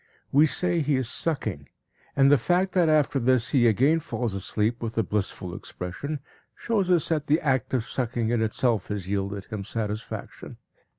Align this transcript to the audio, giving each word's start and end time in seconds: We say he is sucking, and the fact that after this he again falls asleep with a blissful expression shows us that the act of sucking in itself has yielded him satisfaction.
We 0.31 0.47
say 0.47 0.79
he 0.79 0.95
is 0.95 1.07
sucking, 1.07 1.69
and 2.15 2.31
the 2.31 2.39
fact 2.39 2.71
that 2.71 2.89
after 2.89 3.19
this 3.19 3.49
he 3.49 3.67
again 3.67 3.99
falls 3.99 4.33
asleep 4.33 4.81
with 4.81 4.97
a 4.97 5.03
blissful 5.03 5.53
expression 5.53 6.21
shows 6.55 6.89
us 6.89 7.09
that 7.09 7.27
the 7.27 7.39
act 7.39 7.71
of 7.75 7.85
sucking 7.85 8.29
in 8.31 8.41
itself 8.41 8.87
has 8.87 9.07
yielded 9.07 9.45
him 9.45 9.63
satisfaction. 9.63 10.57